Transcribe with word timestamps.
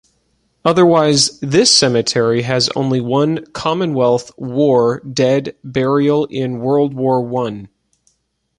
Otherwise, 0.65 1.39
this 1.41 1.69
cemetery 1.69 2.41
has 2.41 2.69
only 2.75 2.99
one 2.99 3.45
Commonwealth 3.53 4.31
War 4.35 4.99
Dead 5.01 5.55
burial 5.63 6.25
in 6.25 6.57
World 6.57 6.95
War 6.95 7.21
One. 7.23 7.67